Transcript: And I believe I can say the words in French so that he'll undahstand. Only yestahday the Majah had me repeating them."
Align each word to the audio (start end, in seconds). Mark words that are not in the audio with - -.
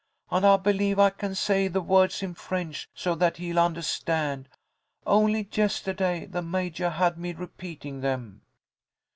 And 0.31 0.43
I 0.47 0.57
believe 0.57 0.97
I 0.97 1.11
can 1.11 1.35
say 1.35 1.67
the 1.67 1.79
words 1.79 2.23
in 2.23 2.33
French 2.33 2.89
so 2.95 3.13
that 3.13 3.37
he'll 3.37 3.59
undahstand. 3.59 4.47
Only 5.05 5.43
yestahday 5.43 6.25
the 6.25 6.41
Majah 6.41 6.89
had 6.89 7.19
me 7.19 7.33
repeating 7.33 7.99
them." 8.01 8.41